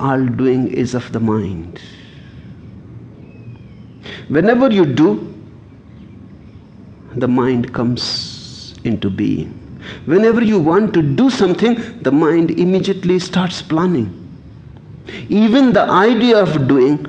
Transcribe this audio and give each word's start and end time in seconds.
all 0.00 0.24
doing 0.24 0.68
is 0.68 0.94
of 0.94 1.12
the 1.12 1.20
mind. 1.20 1.80
Whenever 4.28 4.70
you 4.70 4.86
do, 4.86 5.10
the 7.16 7.28
mind 7.28 7.72
comes 7.74 8.74
into 8.84 9.10
being. 9.10 9.56
Whenever 10.06 10.42
you 10.42 10.58
want 10.58 10.94
to 10.94 11.02
do 11.02 11.30
something, 11.30 12.02
the 12.02 12.12
mind 12.12 12.50
immediately 12.52 13.18
starts 13.18 13.62
planning. 13.62 14.08
Even 15.28 15.72
the 15.72 15.82
idea 15.82 16.40
of 16.40 16.68
doing, 16.68 17.06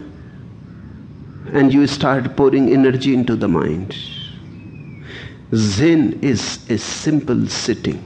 and 1.53 1.73
you 1.73 1.85
start 1.85 2.35
pouring 2.35 2.71
energy 2.73 3.13
into 3.13 3.35
the 3.35 3.47
mind. 3.47 3.95
Zen 5.53 6.19
is 6.21 6.69
a 6.69 6.77
simple 6.77 7.47
sitting, 7.47 7.99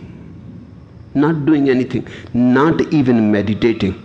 not 1.14 1.46
doing 1.46 1.70
anything, 1.70 2.08
not 2.34 2.82
even 2.94 3.32
meditating. 3.32 4.02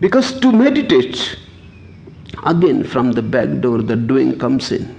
Because 0.00 0.38
to 0.40 0.52
meditate, 0.52 1.38
again 2.44 2.84
from 2.84 3.12
the 3.12 3.22
back 3.22 3.60
door, 3.60 3.80
the 3.82 3.96
doing 3.96 4.38
comes 4.38 4.70
in. 4.72 4.94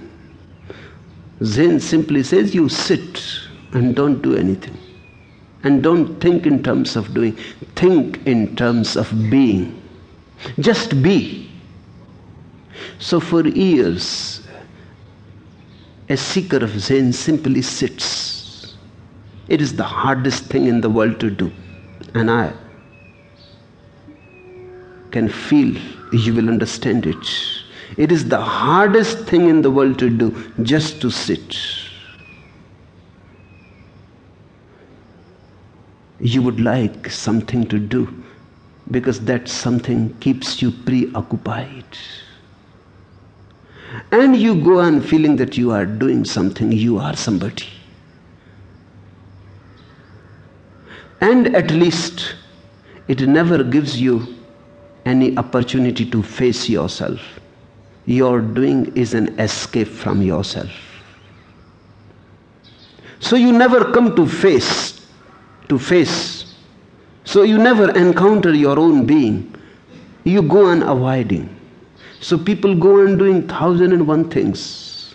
Zen 1.44 1.78
simply 1.78 2.22
says 2.24 2.54
you 2.54 2.68
sit 2.68 3.22
and 3.72 3.94
don't 3.94 4.20
do 4.22 4.36
anything. 4.36 4.76
And 5.62 5.82
don't 5.82 6.20
think 6.20 6.46
in 6.46 6.62
terms 6.62 6.96
of 6.96 7.14
doing, 7.14 7.36
think 7.76 8.24
in 8.26 8.56
terms 8.56 8.96
of 8.96 9.10
being. 9.30 9.80
Just 10.60 11.02
be. 11.02 11.50
So 12.98 13.20
for 13.20 13.46
years, 13.46 14.46
a 16.08 16.16
seeker 16.16 16.58
of 16.58 16.78
Zen 16.78 17.12
simply 17.12 17.62
sits. 17.62 18.76
It 19.48 19.60
is 19.60 19.76
the 19.76 19.84
hardest 19.84 20.44
thing 20.44 20.66
in 20.66 20.80
the 20.80 20.90
world 20.90 21.20
to 21.20 21.30
do. 21.30 21.52
And 22.14 22.30
I 22.30 22.52
can 25.10 25.28
feel 25.28 25.76
you 26.12 26.34
will 26.34 26.48
understand 26.48 27.06
it. 27.06 27.26
It 27.96 28.12
is 28.12 28.28
the 28.28 28.40
hardest 28.40 29.20
thing 29.26 29.48
in 29.48 29.62
the 29.62 29.70
world 29.70 29.98
to 29.98 30.10
do, 30.10 30.52
just 30.62 31.00
to 31.00 31.10
sit. 31.10 31.56
You 36.20 36.42
would 36.42 36.60
like 36.60 37.10
something 37.10 37.66
to 37.68 37.78
do 37.78 38.24
because 38.90 39.20
that 39.20 39.48
something 39.48 40.16
keeps 40.18 40.60
you 40.60 40.70
preoccupied. 40.70 41.84
And 44.10 44.36
you 44.36 44.62
go 44.62 44.80
on 44.80 45.00
feeling 45.00 45.36
that 45.36 45.56
you 45.56 45.70
are 45.70 45.86
doing 45.86 46.24
something, 46.24 46.72
you 46.72 46.98
are 46.98 47.16
somebody. 47.16 47.66
And 51.20 51.54
at 51.56 51.70
least 51.70 52.34
it 53.08 53.20
never 53.20 53.64
gives 53.64 54.00
you 54.00 54.37
any 55.08 55.36
opportunity 55.36 56.04
to 56.10 56.22
face 56.22 56.68
yourself. 56.68 57.20
Your 58.06 58.40
doing 58.40 58.94
is 58.94 59.14
an 59.14 59.38
escape 59.40 59.88
from 59.88 60.22
yourself. 60.22 60.70
So 63.20 63.36
you 63.36 63.52
never 63.52 63.92
come 63.92 64.14
to 64.16 64.26
face, 64.26 65.06
to 65.68 65.78
face. 65.78 66.54
So 67.24 67.42
you 67.42 67.58
never 67.58 67.90
encounter 67.96 68.54
your 68.54 68.78
own 68.78 69.06
being. 69.06 69.54
You 70.24 70.42
go 70.42 70.66
on 70.66 70.82
avoiding. 70.82 71.54
So 72.20 72.38
people 72.38 72.74
go 72.74 73.00
on 73.06 73.18
doing 73.18 73.46
thousand 73.48 73.92
and 73.92 74.06
one 74.06 74.28
things. 74.30 75.14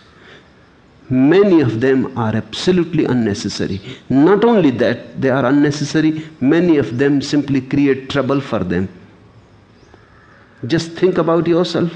Many 1.10 1.62
of 1.62 1.82
them 1.82 2.18
are 2.18 2.36
absolutely 2.36 3.06
unnecessary. 3.06 3.80
Not 4.10 4.44
only 4.44 4.72
that, 4.72 5.22
they 5.22 5.30
are 5.30 5.46
unnecessary, 5.46 6.26
many 6.40 6.78
of 6.78 6.98
them 6.98 7.22
simply 7.22 7.62
create 7.62 8.10
trouble 8.10 8.42
for 8.42 8.60
them. 8.60 8.88
Just 10.66 10.94
think 10.94 11.18
about 11.18 11.48
yourself. 11.48 11.92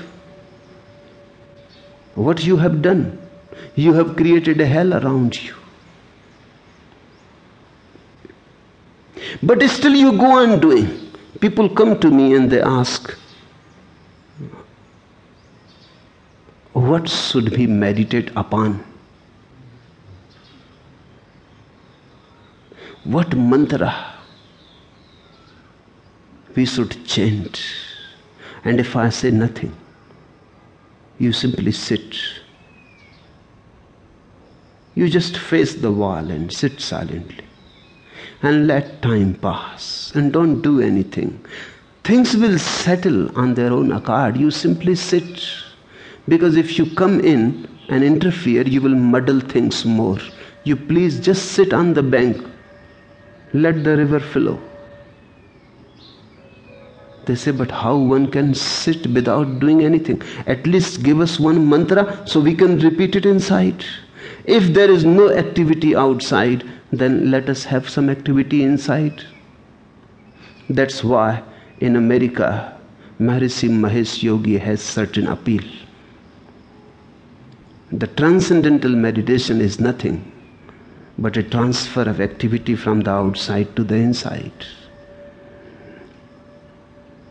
What 2.15 2.43
you 2.43 2.57
have 2.57 2.81
done. 2.81 3.17
You 3.75 3.93
have 3.93 4.15
created 4.15 4.59
a 4.59 4.65
hell 4.65 4.93
around 4.93 5.41
you. 5.41 5.53
But 9.41 9.61
still 9.69 9.95
you 9.95 10.11
go 10.17 10.31
on 10.31 10.59
doing. 10.59 11.11
People 11.39 11.69
come 11.69 11.99
to 11.99 12.09
me 12.09 12.35
and 12.35 12.49
they 12.49 12.61
ask, 12.61 13.15
what 16.73 17.07
should 17.07 17.55
we 17.55 17.67
meditate 17.67 18.31
upon? 18.35 18.83
What 23.03 23.35
mantra 23.35 24.13
we 26.55 26.65
should 26.65 27.05
chant? 27.05 27.61
And 28.67 28.81
if 28.81 28.97
I 28.97 29.07
say 29.07 29.31
nothing, 29.31 29.73
you 31.19 31.31
simply 31.31 31.71
sit. 31.71 32.17
You 34.93 35.07
just 35.07 35.37
face 35.37 35.75
the 35.75 35.89
wall 35.89 36.29
and 36.29 36.51
sit 36.51 36.81
silently. 36.81 37.45
And 38.41 38.67
let 38.67 39.01
time 39.01 39.35
pass. 39.35 40.11
And 40.15 40.33
don't 40.33 40.61
do 40.61 40.81
anything. 40.81 41.39
Things 42.03 42.35
will 42.35 42.59
settle 42.59 43.33
on 43.39 43.53
their 43.53 43.71
own 43.71 43.93
accord. 43.93 44.35
You 44.35 44.51
simply 44.51 44.95
sit. 44.95 45.47
Because 46.27 46.57
if 46.57 46.77
you 46.77 46.93
come 46.93 47.21
in 47.21 47.69
and 47.87 48.03
interfere, 48.03 48.63
you 48.63 48.81
will 48.81 48.95
muddle 48.95 49.39
things 49.39 49.85
more. 49.85 50.17
You 50.65 50.75
please 50.75 51.21
just 51.21 51.53
sit 51.53 51.71
on 51.71 51.93
the 51.93 52.03
bank. 52.03 52.45
Let 53.53 53.85
the 53.85 53.95
river 53.95 54.19
flow. 54.19 54.59
They 57.27 57.35
say, 57.35 57.51
but 57.51 57.69
how 57.69 57.97
one 57.97 58.31
can 58.31 58.53
sit 58.53 59.05
without 59.07 59.59
doing 59.59 59.83
anything? 59.83 60.21
At 60.47 60.65
least 60.65 61.03
give 61.03 61.19
us 61.19 61.39
one 61.39 61.69
mantra 61.69 62.25
so 62.25 62.39
we 62.39 62.55
can 62.55 62.79
repeat 62.79 63.17
it 63.17 63.25
inside. 63.25 63.83
If 64.45 64.73
there 64.73 64.89
is 64.89 65.03
no 65.03 65.29
activity 65.29 65.93
outside, 65.93 66.63
then 66.91 67.29
let 67.29 67.49
us 67.49 67.65
have 67.65 67.89
some 67.89 68.09
activity 68.09 68.63
inside. 68.63 69.25
That's 70.69 71.03
why 71.03 71.43
in 71.81 71.97
America, 71.97 72.79
Maharishi 73.19 73.69
Mahesh 73.69 74.23
Yogi 74.23 74.57
has 74.57 74.81
certain 74.81 75.27
appeal. 75.27 75.63
The 77.91 78.07
transcendental 78.07 78.91
meditation 78.91 79.59
is 79.59 79.81
nothing 79.81 80.31
but 81.17 81.35
a 81.35 81.43
transfer 81.43 82.03
of 82.03 82.21
activity 82.21 82.75
from 82.75 83.01
the 83.01 83.11
outside 83.11 83.75
to 83.75 83.83
the 83.83 83.95
inside. 83.95 84.65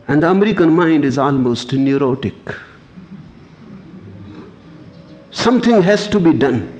And 0.07 0.23
the 0.23 0.29
American 0.29 0.73
mind 0.73 1.03
is 1.03 1.17
almost 1.17 1.73
neurotic. 1.73 2.35
Something 5.31 5.81
has 5.81 6.07
to 6.07 6.19
be 6.19 6.33
done. 6.33 6.73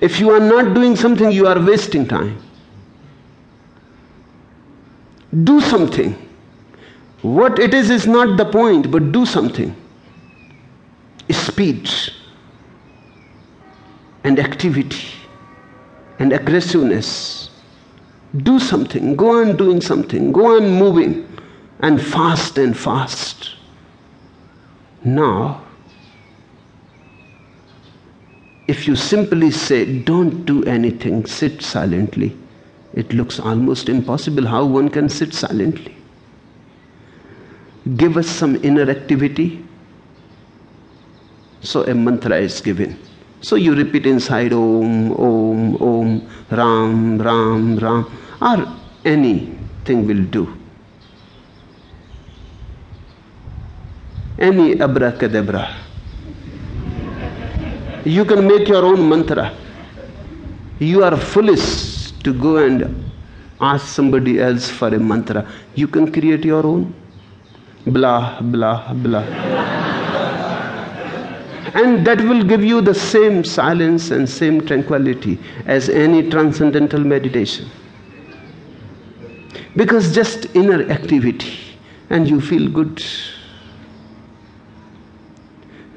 If 0.00 0.20
you 0.20 0.30
are 0.30 0.40
not 0.40 0.74
doing 0.74 0.96
something, 0.96 1.30
you 1.30 1.46
are 1.46 1.60
wasting 1.60 2.06
time. 2.06 2.42
Do 5.44 5.60
something. 5.60 6.16
What 7.22 7.58
it 7.58 7.74
is 7.74 7.90
is 7.90 8.06
not 8.06 8.36
the 8.36 8.44
point, 8.44 8.90
but 8.90 9.12
do 9.12 9.26
something. 9.26 9.74
Speed 11.30 11.90
and 14.24 14.38
activity 14.38 15.08
and 16.18 16.32
aggressiveness 16.32 17.47
do 18.36 18.58
something, 18.58 19.16
go 19.16 19.40
on 19.40 19.56
doing 19.56 19.80
something, 19.80 20.32
go 20.32 20.56
on 20.56 20.70
moving, 20.70 21.26
and 21.80 22.00
fast 22.00 22.58
and 22.58 22.76
fast. 22.76 23.54
Now, 25.04 25.64
if 28.66 28.86
you 28.86 28.96
simply 28.96 29.50
say, 29.50 29.98
don't 30.00 30.44
do 30.44 30.62
anything, 30.64 31.24
sit 31.24 31.62
silently, 31.62 32.36
it 32.94 33.12
looks 33.12 33.40
almost 33.40 33.88
impossible 33.88 34.46
how 34.46 34.64
one 34.66 34.90
can 34.90 35.08
sit 35.08 35.32
silently. 35.32 35.96
Give 37.96 38.16
us 38.18 38.28
some 38.28 38.62
inner 38.62 38.90
activity. 38.90 39.64
So 41.60 41.84
a 41.84 41.94
mantra 41.94 42.36
is 42.36 42.60
given. 42.60 42.98
So 43.40 43.56
you 43.56 43.74
repeat 43.74 44.06
inside 44.06 44.52
Om, 44.52 45.12
Om, 45.12 45.76
Om, 45.80 46.28
Ram, 46.50 47.18
Ram, 47.18 47.78
Ram, 47.78 48.06
or 48.42 48.66
anything 49.04 50.06
will 50.06 50.24
do. 50.24 50.52
Any 54.38 54.80
abracadabra. 54.80 55.74
You 58.04 58.24
can 58.24 58.46
make 58.46 58.68
your 58.68 58.84
own 58.84 59.08
mantra. 59.08 59.52
You 60.78 61.04
are 61.04 61.16
foolish 61.16 62.12
to 62.22 62.32
go 62.32 62.56
and 62.56 63.10
ask 63.60 63.86
somebody 63.86 64.40
else 64.40 64.70
for 64.70 64.88
a 64.88 64.98
mantra. 64.98 65.46
You 65.74 65.88
can 65.88 66.12
create 66.12 66.44
your 66.44 66.64
own. 66.64 66.94
Blah, 67.86 68.40
blah, 68.40 68.92
blah 68.92 69.57
and 71.80 72.06
that 72.06 72.20
will 72.20 72.42
give 72.52 72.64
you 72.64 72.80
the 72.80 72.94
same 72.94 73.42
silence 73.44 74.10
and 74.10 74.28
same 74.28 74.60
tranquility 74.70 75.38
as 75.66 75.88
any 75.88 76.22
transcendental 76.30 77.04
meditation 77.16 77.68
Because 79.78 80.12
just 80.12 80.46
inner 80.56 80.82
activity 80.90 81.56
and 82.10 82.28
you 82.28 82.40
feel 82.40 82.68
good. 82.68 83.00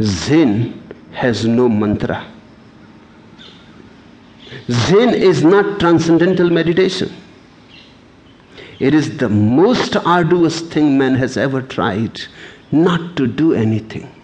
Zen 0.01 0.81
has 1.13 1.45
no 1.48 1.68
mantra. 1.68 2.27
Zen 4.69 5.16
is 5.16 5.44
not 5.44 5.80
transcendental 5.80 6.51
meditation. 6.51 7.12
It 8.80 8.94
is 8.94 9.18
the 9.18 9.30
most 9.30 9.95
arduous 9.95 10.62
thing 10.62 10.98
man 11.00 11.16
has 11.16 11.36
ever 11.36 11.63
tried 11.63 12.22
not 12.72 13.16
to 13.18 13.25
do 13.25 13.54
anything. 13.54 14.21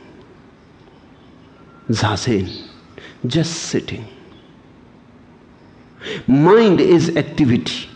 Zazen, 1.90 2.68
just 3.26 3.54
sitting. 3.54 4.06
Mind 6.28 6.80
is 6.80 7.16
activity. 7.16 7.90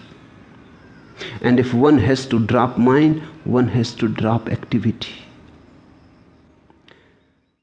And 1.41 1.59
if 1.59 1.73
one 1.73 1.97
has 1.97 2.25
to 2.27 2.39
drop 2.39 2.77
mind, 2.77 3.21
one 3.43 3.67
has 3.69 3.93
to 3.95 4.07
drop 4.07 4.49
activity. 4.49 5.20